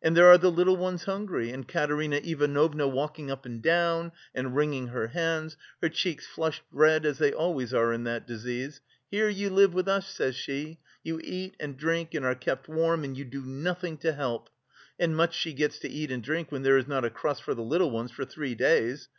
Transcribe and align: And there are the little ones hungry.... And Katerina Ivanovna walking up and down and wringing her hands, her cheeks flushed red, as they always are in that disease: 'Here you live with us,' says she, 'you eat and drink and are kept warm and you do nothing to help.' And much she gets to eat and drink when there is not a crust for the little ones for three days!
And 0.00 0.16
there 0.16 0.28
are 0.28 0.38
the 0.38 0.50
little 0.50 0.78
ones 0.78 1.04
hungry.... 1.04 1.50
And 1.50 1.68
Katerina 1.68 2.16
Ivanovna 2.24 2.88
walking 2.88 3.30
up 3.30 3.44
and 3.44 3.60
down 3.60 4.10
and 4.34 4.56
wringing 4.56 4.86
her 4.86 5.08
hands, 5.08 5.58
her 5.82 5.90
cheeks 5.90 6.26
flushed 6.26 6.62
red, 6.72 7.04
as 7.04 7.18
they 7.18 7.30
always 7.34 7.74
are 7.74 7.92
in 7.92 8.04
that 8.04 8.26
disease: 8.26 8.80
'Here 9.10 9.28
you 9.28 9.50
live 9.50 9.74
with 9.74 9.86
us,' 9.86 10.08
says 10.08 10.34
she, 10.34 10.78
'you 11.04 11.20
eat 11.22 11.56
and 11.60 11.76
drink 11.76 12.14
and 12.14 12.24
are 12.24 12.34
kept 12.34 12.70
warm 12.70 13.04
and 13.04 13.18
you 13.18 13.26
do 13.26 13.42
nothing 13.44 13.98
to 13.98 14.12
help.' 14.14 14.48
And 14.98 15.14
much 15.14 15.34
she 15.36 15.52
gets 15.52 15.78
to 15.80 15.90
eat 15.90 16.10
and 16.10 16.22
drink 16.22 16.50
when 16.50 16.62
there 16.62 16.78
is 16.78 16.88
not 16.88 17.04
a 17.04 17.10
crust 17.10 17.42
for 17.42 17.52
the 17.52 17.60
little 17.60 17.90
ones 17.90 18.10
for 18.10 18.24
three 18.24 18.54
days! 18.54 19.08